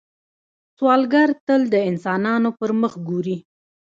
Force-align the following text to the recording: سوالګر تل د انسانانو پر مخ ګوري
سوالګر 0.77 1.29
تل 1.45 1.61
د 1.73 1.75
انسانانو 1.89 2.49
پر 2.59 2.69
مخ 2.81 2.93
ګوري 3.07 3.37